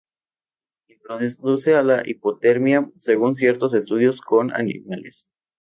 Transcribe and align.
Induce 1.19 1.75
a 1.75 1.83
la 1.83 2.01
hipotermia 2.03 2.89
según 2.95 3.35
ciertos 3.35 3.75
estudios 3.75 4.19
con 4.21 4.51
animales. 4.51 5.27